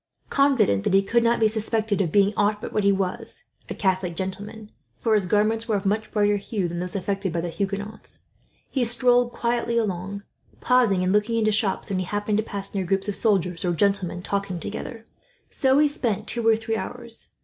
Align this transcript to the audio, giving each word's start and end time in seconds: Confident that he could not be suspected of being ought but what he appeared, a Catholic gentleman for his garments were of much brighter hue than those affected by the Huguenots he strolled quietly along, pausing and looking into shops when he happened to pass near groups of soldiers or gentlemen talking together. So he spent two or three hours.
Confident 0.31 0.83
that 0.83 0.95
he 0.95 1.03
could 1.03 1.23
not 1.23 1.39
be 1.39 1.47
suspected 1.47 2.01
of 2.01 2.11
being 2.11 2.33
ought 2.35 2.59
but 2.59 2.73
what 2.73 2.83
he 2.83 2.89
appeared, 2.89 3.29
a 3.69 3.75
Catholic 3.75 4.15
gentleman 4.15 4.71
for 4.99 5.13
his 5.13 5.27
garments 5.27 5.67
were 5.67 5.75
of 5.75 5.85
much 5.85 6.11
brighter 6.11 6.37
hue 6.37 6.67
than 6.67 6.79
those 6.79 6.95
affected 6.95 7.31
by 7.31 7.39
the 7.39 7.49
Huguenots 7.51 8.21
he 8.71 8.83
strolled 8.83 9.31
quietly 9.31 9.77
along, 9.77 10.23
pausing 10.59 11.03
and 11.03 11.13
looking 11.13 11.37
into 11.37 11.51
shops 11.51 11.91
when 11.91 11.99
he 11.99 12.05
happened 12.05 12.39
to 12.39 12.43
pass 12.43 12.73
near 12.73 12.83
groups 12.83 13.07
of 13.07 13.15
soldiers 13.15 13.63
or 13.63 13.75
gentlemen 13.75 14.23
talking 14.23 14.59
together. 14.59 15.05
So 15.51 15.77
he 15.77 15.87
spent 15.87 16.25
two 16.25 16.47
or 16.47 16.55
three 16.55 16.77
hours. 16.77 17.33